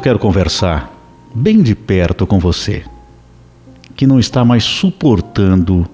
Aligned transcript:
eu 0.00 0.02
quero 0.02 0.18
conversar 0.18 0.90
bem 1.34 1.62
de 1.62 1.74
perto 1.74 2.26
com 2.26 2.38
você, 2.38 2.82
que 3.94 4.06
não 4.06 4.18
está 4.18 4.42
mais 4.42 4.64
suportando 4.64 5.86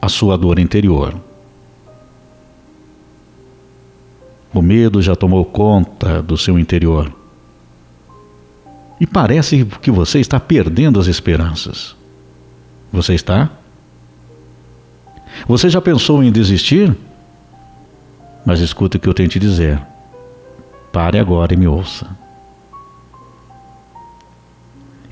a 0.00 0.08
sua 0.08 0.36
dor 0.36 0.58
interior. 0.58 1.14
O 4.52 4.60
medo 4.60 5.00
já 5.00 5.14
tomou 5.14 5.44
conta 5.44 6.20
do 6.20 6.36
seu 6.36 6.58
interior. 6.58 7.12
E 9.00 9.06
parece 9.06 9.64
que 9.80 9.92
você 9.92 10.18
está 10.18 10.40
perdendo 10.40 10.98
as 10.98 11.06
esperanças. 11.06 11.94
Você 12.92 13.14
está? 13.14 13.52
Você 15.46 15.70
já 15.70 15.80
pensou 15.80 16.24
em 16.24 16.32
desistir? 16.32 16.92
Mas 18.44 18.58
escuta 18.58 18.96
o 18.96 19.00
que 19.00 19.08
eu 19.08 19.14
tenho 19.14 19.28
te 19.28 19.38
dizer. 19.38 19.80
Pare 20.90 21.20
agora 21.20 21.54
e 21.54 21.56
me 21.56 21.68
ouça. 21.68 22.20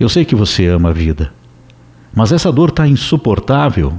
Eu 0.01 0.09
sei 0.09 0.25
que 0.25 0.35
você 0.35 0.67
ama 0.67 0.89
a 0.89 0.93
vida, 0.95 1.31
mas 2.15 2.33
essa 2.33 2.51
dor 2.51 2.71
está 2.71 2.89
insuportável. 2.89 3.93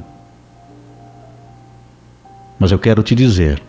Mas 2.57 2.71
eu 2.71 2.79
quero 2.79 3.03
te 3.03 3.13
dizer, 3.13 3.61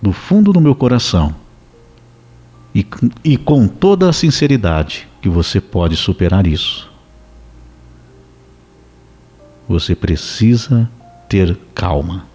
do 0.00 0.12
fundo 0.12 0.52
do 0.52 0.60
meu 0.60 0.74
coração, 0.74 1.34
e, 2.74 2.86
e 3.24 3.38
com 3.38 3.66
toda 3.66 4.10
a 4.10 4.12
sinceridade, 4.12 5.08
que 5.22 5.30
você 5.30 5.62
pode 5.62 5.96
superar 5.96 6.46
isso. 6.46 6.90
Você 9.66 9.94
precisa 9.94 10.90
ter 11.26 11.58
calma. 11.74 12.26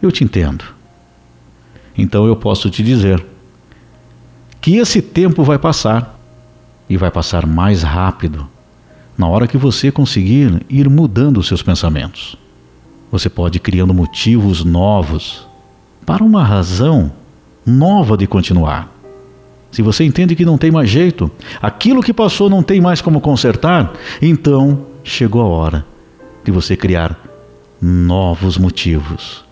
Eu 0.00 0.10
te 0.10 0.24
entendo. 0.24 0.64
Então 1.96 2.26
eu 2.26 2.34
posso 2.34 2.70
te 2.70 2.82
dizer 2.82 3.24
que 4.58 4.76
esse 4.76 5.02
tempo 5.02 5.44
vai 5.44 5.58
passar 5.58 6.19
e 6.90 6.96
vai 6.96 7.10
passar 7.10 7.46
mais 7.46 7.84
rápido 7.84 8.48
na 9.16 9.28
hora 9.28 9.46
que 9.46 9.56
você 9.56 9.92
conseguir 9.92 10.66
ir 10.68 10.90
mudando 10.90 11.38
os 11.38 11.46
seus 11.46 11.62
pensamentos. 11.62 12.36
Você 13.12 13.30
pode 13.30 13.58
ir 13.58 13.60
criando 13.60 13.94
motivos 13.94 14.64
novos 14.64 15.46
para 16.04 16.24
uma 16.24 16.42
razão 16.42 17.12
nova 17.64 18.16
de 18.16 18.26
continuar. 18.26 18.88
Se 19.70 19.82
você 19.82 20.02
entende 20.02 20.34
que 20.34 20.44
não 20.44 20.58
tem 20.58 20.72
mais 20.72 20.90
jeito, 20.90 21.30
aquilo 21.62 22.02
que 22.02 22.12
passou 22.12 22.50
não 22.50 22.62
tem 22.62 22.80
mais 22.80 23.00
como 23.00 23.20
consertar, 23.20 23.92
então 24.20 24.86
chegou 25.04 25.42
a 25.42 25.46
hora 25.46 25.86
de 26.44 26.50
você 26.50 26.76
criar 26.76 27.16
novos 27.80 28.58
motivos, 28.58 29.44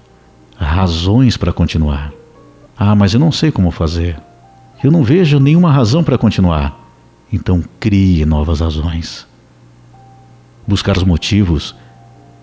razões 0.56 1.36
para 1.36 1.52
continuar. 1.52 2.12
Ah, 2.76 2.96
mas 2.96 3.14
eu 3.14 3.20
não 3.20 3.30
sei 3.30 3.52
como 3.52 3.70
fazer. 3.70 4.16
Eu 4.82 4.90
não 4.90 5.04
vejo 5.04 5.38
nenhuma 5.38 5.70
razão 5.70 6.02
para 6.02 6.18
continuar. 6.18 6.77
Então 7.32 7.62
crie 7.78 8.24
novas 8.24 8.60
razões. 8.60 9.26
Buscar 10.66 10.96
os 10.96 11.04
motivos 11.04 11.74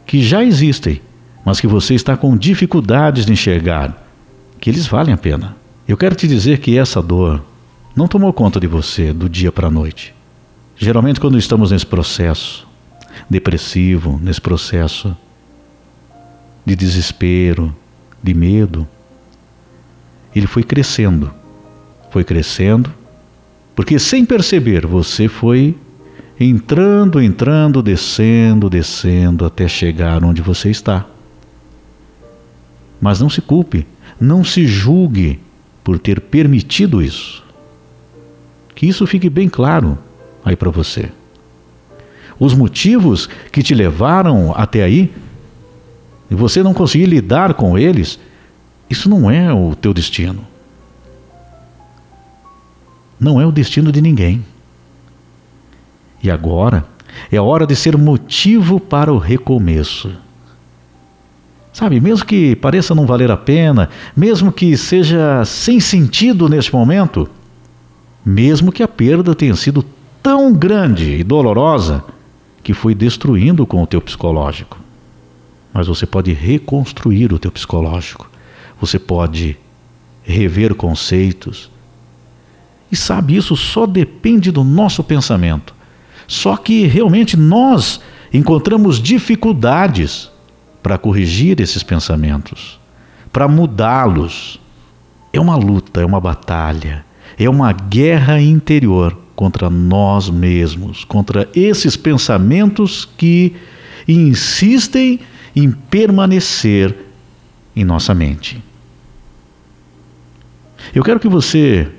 que 0.06 0.24
já 0.24 0.44
existem, 0.44 1.02
mas 1.44 1.60
que 1.60 1.68
você 1.68 1.94
está 1.96 2.16
com 2.16 2.38
dificuldades 2.38 3.26
de 3.26 3.34
enxergar, 3.34 4.04
que 4.60 4.70
eles 4.70 4.88
valem 4.88 5.14
a 5.14 5.18
pena. 5.18 5.56
Eu 5.88 5.98
quero 5.98 6.16
te 6.16 6.28
dizer 6.28 6.60
que 6.60 6.78
essa 6.78 7.02
dor 7.02 7.44
não 7.96 8.08
tomou 8.08 8.34
conta 8.34 8.60
de 8.60 8.68
você 8.68 9.14
do 9.14 9.30
dia 9.30 9.52
para 9.52 9.68
a 9.68 9.72
noite. 9.72 10.14
Geralmente, 10.76 11.20
quando 11.20 11.38
estamos 11.38 11.72
nesse 11.72 11.86
processo 11.86 12.68
depressivo, 13.30 14.20
nesse 14.22 14.42
processo 14.42 15.16
de 16.66 16.76
desespero, 16.76 17.74
de 18.22 18.34
medo, 18.34 18.88
ele 20.36 20.48
foi 20.48 20.64
crescendo, 20.64 21.32
foi 22.12 22.24
crescendo, 22.24 22.92
porque 23.76 24.00
sem 24.00 24.26
perceber 24.26 24.86
você 24.86 25.28
foi 25.28 25.76
entrando, 26.40 27.22
entrando, 27.22 27.82
descendo, 27.82 28.70
descendo 28.70 29.46
até 29.46 29.68
chegar 29.68 30.24
onde 30.24 30.42
você 30.42 30.70
está. 30.70 31.06
Mas 33.02 33.20
não 33.20 33.30
se 33.30 33.42
culpe, 33.42 33.86
não 34.20 34.44
se 34.44 34.66
julgue 34.66 35.40
por 35.84 36.00
ter 36.00 36.20
permitido 36.22 37.02
isso. 37.02 37.44
Que 38.74 38.88
isso 38.88 39.06
fique 39.06 39.30
bem 39.30 39.48
claro 39.48 39.98
aí 40.44 40.56
para 40.56 40.70
você. 40.70 41.12
Os 42.40 42.54
motivos 42.54 43.30
que 43.52 43.64
te 43.64 43.74
levaram 43.74 44.54
até 44.56 44.84
aí, 44.84 45.12
e 46.30 46.36
você 46.36 46.64
não 46.64 46.74
conseguir 46.74 47.06
lidar 47.06 47.54
com 47.54 47.78
eles, 47.78 48.20
isso 48.90 49.10
não 49.10 49.30
é 49.30 49.54
o 49.54 49.76
teu 49.76 49.94
destino. 49.94 50.46
Não 53.26 53.42
é 53.42 53.46
o 53.48 53.52
destino 53.52 53.92
de 53.92 54.04
ninguém. 54.04 54.46
E 56.22 56.30
agora 56.30 56.86
é 57.32 57.42
hora 57.42 57.66
de 57.66 57.76
ser 57.76 57.98
motivo 57.98 58.80
para 58.80 59.12
o 59.12 59.18
recomeço. 59.18 60.12
Sabe, 61.74 62.00
mesmo 62.00 62.24
que 62.24 62.56
pareça 62.56 62.94
não 62.94 63.08
valer 63.08 63.32
a 63.32 63.36
pena, 63.36 63.90
mesmo 64.16 64.52
que 64.52 64.78
seja 64.78 65.44
sem 65.44 65.80
sentido 65.80 66.48
neste 66.48 66.72
momento, 66.72 67.28
mesmo 68.24 68.72
que 68.72 68.84
a 68.84 68.88
perda 68.88 69.34
tenha 69.34 69.56
sido 69.56 69.84
tão 70.22 70.54
grande 70.54 71.16
e 71.16 71.24
dolorosa 71.24 72.04
que 72.62 72.76
foi 72.76 72.94
destruindo 72.94 73.66
com 73.66 73.82
o 73.82 73.88
teu 73.88 74.02
psicológico. 74.02 74.78
Mas 75.74 75.88
você 75.88 76.06
pode 76.06 76.32
reconstruir 76.32 77.34
o 77.34 77.40
teu 77.40 77.52
psicológico. 77.52 78.30
Você 78.80 79.00
pode 79.00 79.58
rever 80.22 80.76
conceitos. 80.76 81.72
E 82.92 82.96
sabe, 82.96 83.36
isso 83.36 83.56
só 83.56 83.86
depende 83.86 84.52
do 84.52 84.64
nosso 84.64 85.04
pensamento. 85.04 85.74
Só 86.28 86.58
que 86.58 86.86
realmente 86.86 87.38
nós 87.38 88.00
encontramos 88.34 89.02
dificuldades 89.02 90.30
para 90.82 90.98
corrigir 90.98 91.60
esses 91.60 91.84
pensamentos, 91.84 92.80
para 93.32 93.48
mudá-los. 93.48 94.60
É 95.34 95.40
uma 95.40 95.56
luta, 95.56 96.02
é 96.02 96.06
uma 96.06 96.22
batalha, 96.22 97.06
é 97.38 97.50
uma 97.50 97.72
guerra 97.74 98.40
interior 98.40 99.18
contra 99.36 99.70
nós 99.70 100.30
mesmos, 100.30 101.04
contra 101.04 101.50
esses 101.54 101.98
pensamentos 101.98 103.08
que 103.18 103.56
insistem 104.08 105.20
em 105.56 105.72
permanecer 105.72 106.96
em 107.76 107.84
nossa 107.84 108.14
mente. 108.14 108.64
Eu 110.94 111.04
quero 111.04 111.20
que 111.20 111.28
você 111.28 111.90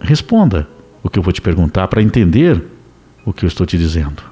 responda 0.00 0.68
o 1.02 1.10
que 1.10 1.18
eu 1.18 1.22
vou 1.22 1.32
te 1.32 1.40
perguntar 1.40 1.88
para 1.88 2.02
entender 2.02 2.62
o 3.24 3.32
que 3.32 3.44
eu 3.44 3.48
estou 3.48 3.66
te 3.66 3.76
dizendo. 3.76 4.22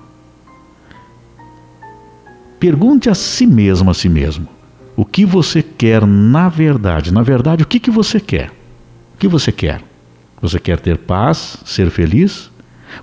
Pergunte 2.58 3.10
a 3.10 3.14
si 3.14 3.46
mesmo, 3.46 3.90
a 3.90 3.94
si 3.94 4.08
mesmo, 4.08 4.48
o 4.96 5.04
que 5.04 5.24
você 5.24 5.62
quer 5.62 6.06
na 6.06 6.48
verdade. 6.48 7.12
Na 7.12 7.22
verdade, 7.22 7.62
o 7.62 7.66
que, 7.66 7.78
que 7.78 7.90
você 7.90 8.20
quer? 8.20 8.50
O 9.14 9.18
que 9.18 9.28
você 9.28 9.52
quer? 9.52 9.82
Você 10.40 10.58
quer 10.58 10.80
ter 10.80 10.98
paz, 10.98 11.58
ser 11.64 11.90
feliz? 11.90 12.50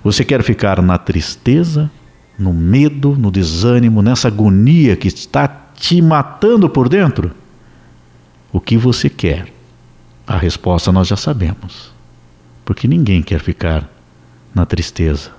Você 0.02 0.24
quer 0.24 0.42
ficar 0.42 0.80
na 0.80 0.98
tristeza, 0.98 1.90
no 2.38 2.52
medo, 2.52 3.16
no 3.16 3.30
desânimo, 3.30 4.02
nessa 4.02 4.28
agonia 4.28 4.96
que 4.96 5.08
está 5.08 5.46
te 5.46 6.00
matando 6.00 6.68
por 6.68 6.88
dentro? 6.88 7.32
O 8.52 8.60
que 8.60 8.76
você 8.76 9.08
quer? 9.08 9.46
A 10.26 10.36
resposta 10.36 10.92
nós 10.92 11.08
já 11.08 11.16
sabemos. 11.16 11.92
Porque 12.64 12.86
ninguém 12.86 13.22
quer 13.22 13.40
ficar 13.40 13.88
na 14.54 14.64
tristeza. 14.64 15.30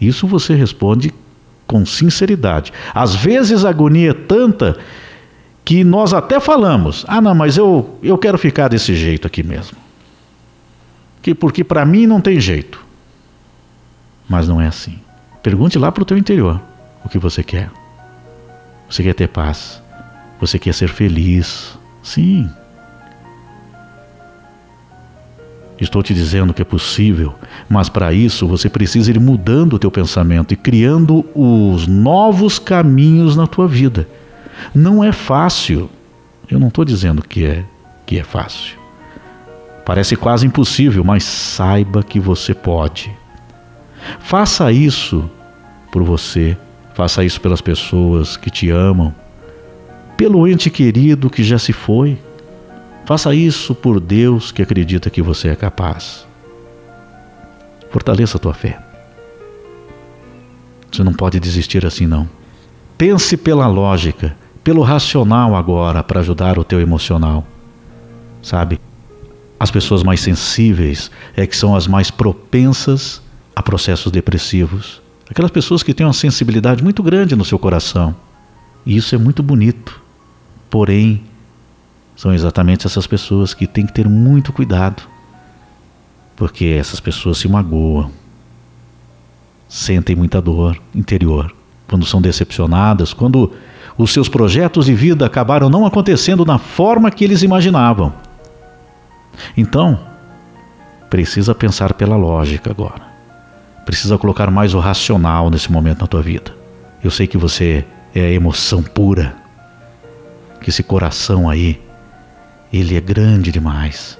Isso 0.00 0.26
você 0.26 0.54
responde 0.54 1.12
com 1.66 1.86
sinceridade. 1.86 2.72
Às 2.94 3.14
vezes 3.14 3.64
a 3.64 3.70
agonia 3.70 4.10
é 4.10 4.14
tanta 4.14 4.78
que 5.64 5.84
nós 5.84 6.12
até 6.12 6.40
falamos: 6.40 7.04
ah, 7.08 7.20
não, 7.20 7.34
mas 7.34 7.56
eu, 7.56 7.98
eu 8.02 8.18
quero 8.18 8.38
ficar 8.38 8.68
desse 8.68 8.94
jeito 8.94 9.26
aqui 9.26 9.42
mesmo. 9.42 9.76
Que, 11.22 11.34
porque 11.34 11.62
para 11.62 11.84
mim 11.84 12.06
não 12.06 12.20
tem 12.20 12.40
jeito. 12.40 12.84
Mas 14.28 14.48
não 14.48 14.60
é 14.60 14.66
assim. 14.66 14.98
Pergunte 15.42 15.78
lá 15.78 15.90
para 15.92 16.02
o 16.02 16.06
teu 16.06 16.16
interior 16.16 16.60
o 17.04 17.08
que 17.08 17.18
você 17.18 17.42
quer. 17.42 17.70
Você 18.88 19.02
quer 19.02 19.14
ter 19.14 19.28
paz. 19.28 19.80
Você 20.40 20.58
quer 20.58 20.74
ser 20.74 20.88
feliz. 20.88 21.78
Sim. 22.02 22.50
Estou 25.82 26.00
te 26.00 26.14
dizendo 26.14 26.54
que 26.54 26.62
é 26.62 26.64
possível, 26.64 27.34
mas 27.68 27.88
para 27.88 28.12
isso 28.12 28.46
você 28.46 28.70
precisa 28.70 29.10
ir 29.10 29.18
mudando 29.18 29.72
o 29.72 29.78
teu 29.80 29.90
pensamento 29.90 30.54
e 30.54 30.56
criando 30.56 31.26
os 31.34 31.88
novos 31.88 32.56
caminhos 32.56 33.34
na 33.34 33.48
tua 33.48 33.66
vida. 33.66 34.06
Não 34.72 35.02
é 35.02 35.10
fácil. 35.10 35.90
Eu 36.48 36.60
não 36.60 36.68
estou 36.68 36.84
dizendo 36.84 37.20
que 37.20 37.44
é 37.44 37.64
que 38.06 38.16
é 38.16 38.22
fácil. 38.22 38.78
Parece 39.84 40.14
quase 40.14 40.46
impossível, 40.46 41.02
mas 41.02 41.24
saiba 41.24 42.04
que 42.04 42.20
você 42.20 42.54
pode. 42.54 43.10
Faça 44.20 44.70
isso 44.70 45.28
por 45.90 46.04
você, 46.04 46.56
faça 46.94 47.24
isso 47.24 47.40
pelas 47.40 47.60
pessoas 47.60 48.36
que 48.36 48.50
te 48.50 48.70
amam, 48.70 49.12
pelo 50.16 50.46
ente 50.46 50.70
querido 50.70 51.28
que 51.28 51.42
já 51.42 51.58
se 51.58 51.72
foi. 51.72 52.16
Faça 53.12 53.34
isso 53.34 53.74
por 53.74 54.00
Deus 54.00 54.50
que 54.50 54.62
acredita 54.62 55.10
que 55.10 55.20
você 55.20 55.48
é 55.48 55.54
capaz. 55.54 56.26
Fortaleça 57.90 58.38
a 58.38 58.40
tua 58.40 58.54
fé. 58.54 58.80
Você 60.90 61.04
não 61.04 61.12
pode 61.12 61.38
desistir 61.38 61.84
assim 61.84 62.06
não. 62.06 62.26
Pense 62.96 63.36
pela 63.36 63.66
lógica, 63.66 64.34
pelo 64.64 64.80
racional 64.80 65.54
agora 65.54 66.02
para 66.02 66.20
ajudar 66.20 66.58
o 66.58 66.64
teu 66.64 66.80
emocional. 66.80 67.46
Sabe? 68.42 68.80
As 69.60 69.70
pessoas 69.70 70.02
mais 70.02 70.22
sensíveis 70.22 71.10
é 71.36 71.46
que 71.46 71.54
são 71.54 71.76
as 71.76 71.86
mais 71.86 72.10
propensas 72.10 73.20
a 73.54 73.62
processos 73.62 74.10
depressivos. 74.10 75.02
Aquelas 75.28 75.50
pessoas 75.50 75.82
que 75.82 75.92
têm 75.92 76.06
uma 76.06 76.14
sensibilidade 76.14 76.82
muito 76.82 77.02
grande 77.02 77.36
no 77.36 77.44
seu 77.44 77.58
coração. 77.58 78.16
E 78.86 78.96
isso 78.96 79.14
é 79.14 79.18
muito 79.18 79.42
bonito. 79.42 80.00
Porém, 80.70 81.24
são 82.16 82.32
exatamente 82.32 82.86
essas 82.86 83.06
pessoas 83.06 83.54
que 83.54 83.66
têm 83.66 83.86
que 83.86 83.92
ter 83.92 84.08
muito 84.08 84.52
cuidado. 84.52 85.02
Porque 86.36 86.76
essas 86.78 87.00
pessoas 87.00 87.38
se 87.38 87.48
magoam, 87.48 88.10
sentem 89.68 90.14
muita 90.16 90.40
dor 90.40 90.80
interior 90.94 91.54
quando 91.88 92.06
são 92.06 92.20
decepcionadas, 92.22 93.12
quando 93.12 93.52
os 93.98 94.12
seus 94.12 94.28
projetos 94.28 94.86
de 94.86 94.94
vida 94.94 95.26
acabaram 95.26 95.68
não 95.68 95.84
acontecendo 95.84 96.44
na 96.44 96.58
forma 96.58 97.10
que 97.10 97.24
eles 97.24 97.42
imaginavam. 97.42 98.12
Então, 99.56 100.00
precisa 101.10 101.54
pensar 101.54 101.92
pela 101.94 102.16
lógica 102.16 102.70
agora. 102.70 103.02
Precisa 103.84 104.16
colocar 104.16 104.50
mais 104.50 104.74
o 104.74 104.78
racional 104.78 105.50
nesse 105.50 105.70
momento 105.70 106.00
na 106.00 106.06
tua 106.06 106.22
vida. 106.22 106.54
Eu 107.02 107.10
sei 107.10 107.26
que 107.26 107.36
você 107.36 107.84
é 108.14 108.20
a 108.20 108.30
emoção 108.30 108.82
pura, 108.82 109.34
que 110.60 110.70
esse 110.70 110.82
coração 110.82 111.50
aí, 111.50 111.80
ele 112.72 112.96
é 112.96 113.00
grande 113.00 113.52
demais. 113.52 114.18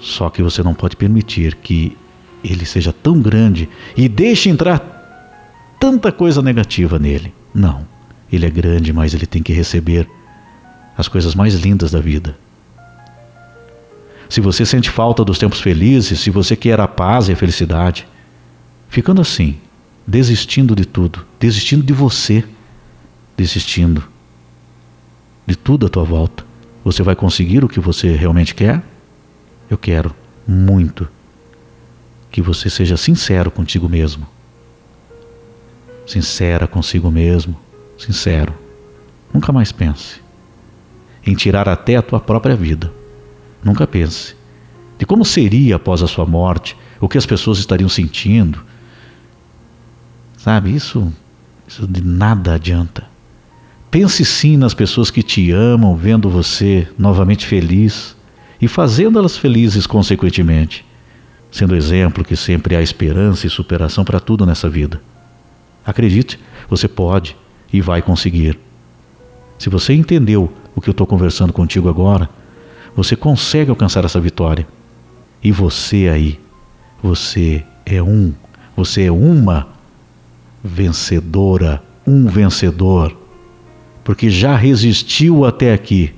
Só 0.00 0.30
que 0.30 0.42
você 0.42 0.62
não 0.62 0.74
pode 0.74 0.96
permitir 0.96 1.54
que 1.56 1.96
ele 2.42 2.64
seja 2.64 2.92
tão 2.92 3.20
grande 3.20 3.68
e 3.96 4.08
deixe 4.08 4.48
entrar 4.48 4.78
tanta 5.78 6.12
coisa 6.12 6.40
negativa 6.40 6.98
nele. 6.98 7.34
Não. 7.52 7.86
Ele 8.32 8.46
é 8.46 8.50
grande, 8.50 8.92
mas 8.92 9.14
ele 9.14 9.26
tem 9.26 9.42
que 9.42 9.52
receber 9.52 10.08
as 10.96 11.08
coisas 11.08 11.34
mais 11.34 11.54
lindas 11.54 11.90
da 11.90 12.00
vida. 12.00 12.36
Se 14.28 14.40
você 14.40 14.66
sente 14.66 14.90
falta 14.90 15.24
dos 15.24 15.38
tempos 15.38 15.60
felizes, 15.60 16.20
se 16.20 16.30
você 16.30 16.56
quer 16.56 16.80
a 16.80 16.88
paz 16.88 17.28
e 17.28 17.32
a 17.32 17.36
felicidade, 17.36 18.06
ficando 18.88 19.20
assim, 19.20 19.56
desistindo 20.06 20.74
de 20.74 20.84
tudo, 20.84 21.24
desistindo 21.38 21.84
de 21.84 21.92
você, 21.92 22.44
desistindo 23.36 24.08
de 25.46 25.54
tudo 25.54 25.86
à 25.86 25.88
tua 25.88 26.02
volta, 26.04 26.45
você 26.86 27.02
vai 27.02 27.16
conseguir 27.16 27.64
o 27.64 27.68
que 27.68 27.80
você 27.80 28.12
realmente 28.12 28.54
quer? 28.54 28.80
Eu 29.68 29.76
quero 29.76 30.14
muito 30.46 31.08
que 32.30 32.40
você 32.40 32.70
seja 32.70 32.96
sincero 32.96 33.50
contigo 33.50 33.88
mesmo. 33.88 34.24
Sincera 36.06 36.68
consigo 36.68 37.10
mesmo, 37.10 37.58
sincero. 37.98 38.54
Nunca 39.34 39.50
mais 39.50 39.72
pense 39.72 40.20
em 41.26 41.34
tirar 41.34 41.68
até 41.68 41.96
a 41.96 42.02
tua 42.02 42.20
própria 42.20 42.54
vida. 42.54 42.92
Nunca 43.64 43.84
pense 43.84 44.36
de 44.96 45.04
como 45.04 45.24
seria 45.24 45.74
após 45.74 46.04
a 46.04 46.06
sua 46.06 46.24
morte, 46.24 46.76
o 47.00 47.08
que 47.08 47.18
as 47.18 47.26
pessoas 47.26 47.58
estariam 47.58 47.88
sentindo. 47.88 48.64
Sabe, 50.38 50.72
isso, 50.72 51.12
isso 51.66 51.84
de 51.84 52.00
nada 52.00 52.54
adianta. 52.54 53.05
Pense 53.98 54.26
sim 54.26 54.58
nas 54.58 54.74
pessoas 54.74 55.10
que 55.10 55.22
te 55.22 55.50
amam, 55.52 55.96
vendo 55.96 56.28
você 56.28 56.86
novamente 56.98 57.46
feliz 57.46 58.14
e 58.60 58.68
fazendo-las 58.68 59.38
felizes 59.38 59.86
consequentemente, 59.86 60.84
sendo 61.50 61.74
exemplo 61.74 62.22
que 62.22 62.36
sempre 62.36 62.76
há 62.76 62.82
esperança 62.82 63.46
e 63.46 63.50
superação 63.50 64.04
para 64.04 64.20
tudo 64.20 64.44
nessa 64.44 64.68
vida. 64.68 65.00
Acredite, 65.82 66.38
você 66.68 66.86
pode 66.86 67.38
e 67.72 67.80
vai 67.80 68.02
conseguir. 68.02 68.58
Se 69.58 69.70
você 69.70 69.94
entendeu 69.94 70.52
o 70.74 70.80
que 70.82 70.90
eu 70.90 70.92
estou 70.92 71.06
conversando 71.06 71.54
contigo 71.54 71.88
agora, 71.88 72.28
você 72.94 73.16
consegue 73.16 73.70
alcançar 73.70 74.04
essa 74.04 74.20
vitória. 74.20 74.68
E 75.42 75.50
você 75.50 76.10
aí, 76.12 76.38
você 77.02 77.64
é 77.86 78.02
um, 78.02 78.34
você 78.76 79.04
é 79.04 79.10
uma 79.10 79.68
vencedora, 80.62 81.82
um 82.06 82.26
vencedor, 82.26 83.24
porque 84.06 84.30
já 84.30 84.54
resistiu 84.54 85.44
até 85.44 85.74
aqui. 85.74 86.14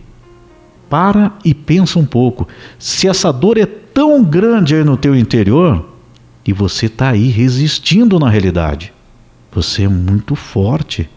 Para 0.90 1.32
e 1.43 1.55
pensa 1.55 1.99
um 1.99 2.05
pouco. 2.05 2.46
Se 2.79 3.08
essa 3.08 3.32
dor 3.32 3.56
é 3.56 3.64
tão 3.64 4.23
grande 4.23 4.75
aí 4.75 4.85
no 4.85 4.94
teu 4.94 5.17
interior, 5.17 5.88
e 6.44 6.52
você 6.52 6.85
está 6.85 7.08
aí 7.08 7.29
resistindo 7.29 8.19
na 8.19 8.29
realidade, 8.29 8.93
você 9.50 9.85
é 9.85 9.88
muito 9.88 10.37
forte. 10.37 11.08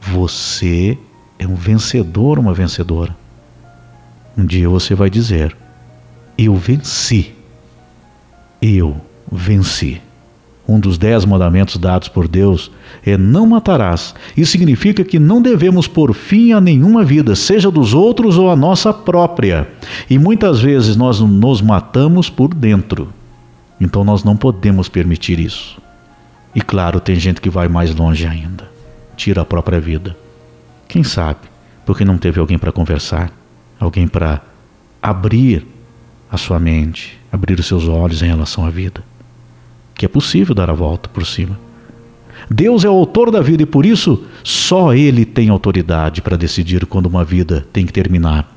Você 0.00 0.98
é 1.38 1.46
um 1.46 1.54
vencedor, 1.54 2.40
uma 2.40 2.52
vencedora. 2.52 3.16
Um 4.36 4.44
dia 4.44 4.68
você 4.68 4.96
vai 4.96 5.08
dizer: 5.08 5.56
Eu 6.36 6.56
venci. 6.56 7.32
Eu 8.60 9.00
venci. 9.30 10.02
Um 10.68 10.78
dos 10.78 10.98
dez 10.98 11.24
mandamentos 11.24 11.78
dados 11.78 12.08
por 12.08 12.28
Deus 12.28 12.70
é 13.04 13.16
não 13.16 13.46
matarás. 13.46 14.14
Isso 14.36 14.52
significa 14.52 15.02
que 15.02 15.18
não 15.18 15.40
devemos 15.40 15.88
pôr 15.88 16.12
fim 16.12 16.52
a 16.52 16.60
nenhuma 16.60 17.02
vida, 17.02 17.34
seja 17.34 17.70
dos 17.70 17.94
outros 17.94 18.36
ou 18.36 18.50
a 18.50 18.56
nossa 18.56 18.92
própria. 18.92 19.66
E 20.10 20.18
muitas 20.18 20.60
vezes 20.60 20.94
nós 20.94 21.20
nos 21.20 21.62
matamos 21.62 22.28
por 22.28 22.52
dentro. 22.52 23.08
Então 23.80 24.04
nós 24.04 24.22
não 24.22 24.36
podemos 24.36 24.88
permitir 24.88 25.40
isso. 25.40 25.80
E 26.54 26.60
claro, 26.60 27.00
tem 27.00 27.16
gente 27.16 27.40
que 27.40 27.48
vai 27.48 27.66
mais 27.68 27.94
longe 27.94 28.26
ainda. 28.26 28.70
Tira 29.16 29.40
a 29.40 29.46
própria 29.46 29.80
vida. 29.80 30.14
Quem 30.86 31.02
sabe? 31.02 31.40
Porque 31.86 32.04
não 32.04 32.18
teve 32.18 32.38
alguém 32.38 32.58
para 32.58 32.72
conversar 32.72 33.32
alguém 33.78 34.08
para 34.08 34.42
abrir 35.00 35.66
a 36.30 36.36
sua 36.36 36.58
mente, 36.58 37.18
abrir 37.30 37.58
os 37.58 37.66
seus 37.66 37.86
olhos 37.86 38.22
em 38.22 38.26
relação 38.26 38.64
à 38.64 38.70
vida. 38.70 39.02
Que 39.98 40.06
é 40.06 40.08
possível 40.08 40.54
dar 40.54 40.70
a 40.70 40.72
volta 40.72 41.10
por 41.10 41.26
cima. 41.26 41.58
Deus 42.50 42.84
é 42.84 42.88
o 42.88 42.94
autor 42.94 43.30
da 43.30 43.42
vida 43.42 43.64
e 43.64 43.66
por 43.66 43.84
isso 43.84 44.24
só 44.42 44.94
Ele 44.94 45.26
tem 45.26 45.50
autoridade 45.50 46.22
para 46.22 46.38
decidir 46.38 46.86
quando 46.86 47.04
uma 47.04 47.22
vida 47.22 47.66
tem 47.70 47.84
que 47.84 47.92
terminar. 47.92 48.50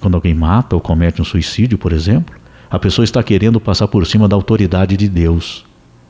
Quando 0.00 0.16
alguém 0.16 0.34
mata 0.34 0.74
ou 0.74 0.80
comete 0.80 1.22
um 1.22 1.24
suicídio, 1.24 1.78
por 1.78 1.92
exemplo, 1.92 2.34
a 2.68 2.78
pessoa 2.78 3.04
está 3.04 3.22
querendo 3.22 3.60
passar 3.60 3.86
por 3.86 4.04
cima 4.04 4.26
da 4.26 4.34
autoridade 4.34 4.96
de 4.96 5.08
Deus. 5.08 5.64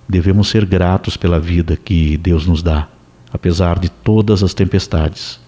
Devemos 0.09 0.49
ser 0.49 0.65
gratos 0.65 1.17
pela 1.17 1.39
vida 1.39 1.77
que 1.77 2.17
Deus 2.17 2.47
nos 2.47 2.63
dá, 2.63 2.89
apesar 3.31 3.79
de 3.79 3.91
todas 3.91 4.43
as 4.43 4.55
tempestades, 4.55 5.39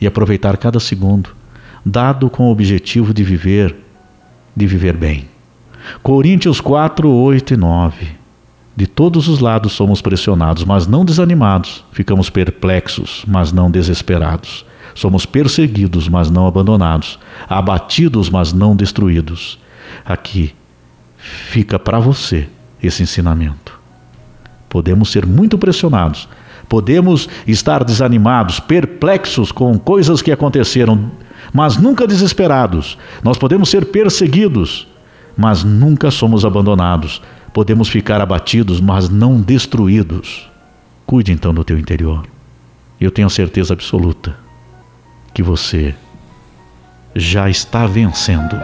e 0.00 0.06
aproveitar 0.06 0.56
cada 0.56 0.78
segundo 0.78 1.34
dado 1.84 2.30
com 2.30 2.44
o 2.44 2.52
objetivo 2.52 3.12
de 3.12 3.24
viver, 3.24 3.74
de 4.54 4.66
viver 4.66 4.96
bem. 4.96 5.28
Coríntios 6.02 6.60
4, 6.60 7.08
8 7.08 7.54
e 7.54 7.56
9. 7.56 8.21
De 8.74 8.86
todos 8.86 9.28
os 9.28 9.38
lados 9.40 9.72
somos 9.72 10.00
pressionados, 10.00 10.64
mas 10.64 10.86
não 10.86 11.04
desanimados. 11.04 11.84
Ficamos 11.92 12.30
perplexos, 12.30 13.24
mas 13.26 13.52
não 13.52 13.70
desesperados. 13.70 14.64
Somos 14.94 15.26
perseguidos, 15.26 16.08
mas 16.08 16.30
não 16.30 16.46
abandonados. 16.46 17.18
Abatidos, 17.48 18.30
mas 18.30 18.52
não 18.52 18.74
destruídos. 18.74 19.58
Aqui 20.04 20.54
fica 21.18 21.78
para 21.78 21.98
você 21.98 22.48
esse 22.82 23.02
ensinamento. 23.02 23.78
Podemos 24.68 25.10
ser 25.10 25.26
muito 25.26 25.58
pressionados, 25.58 26.26
podemos 26.66 27.28
estar 27.46 27.84
desanimados, 27.84 28.58
perplexos 28.58 29.52
com 29.52 29.78
coisas 29.78 30.22
que 30.22 30.32
aconteceram 30.32 31.10
mas 31.52 31.76
nunca 31.76 32.06
desesperados. 32.06 32.98
Nós 33.22 33.36
podemos 33.38 33.68
ser 33.68 33.86
perseguidos, 33.86 34.86
mas 35.36 35.64
nunca 35.64 36.10
somos 36.10 36.44
abandonados. 36.44 37.22
Podemos 37.52 37.88
ficar 37.88 38.20
abatidos, 38.20 38.80
mas 38.80 39.08
não 39.08 39.40
destruídos. 39.40 40.50
Cuide 41.04 41.32
então 41.32 41.52
do 41.52 41.64
teu 41.64 41.78
interior. 41.78 42.26
Eu 43.00 43.10
tenho 43.10 43.28
certeza 43.28 43.74
absoluta 43.74 44.36
que 45.34 45.42
você 45.42 45.94
já 47.14 47.50
está 47.50 47.86
vencendo. 47.86 48.56